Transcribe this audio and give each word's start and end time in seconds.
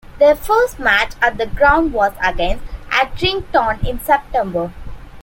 Their 0.17 0.35
first 0.35 0.79
match 0.79 1.13
at 1.21 1.37
the 1.37 1.45
ground 1.45 1.93
was 1.93 2.13
against 2.23 2.65
Accrington 2.89 3.87
in 3.87 3.99
September. 3.99 4.73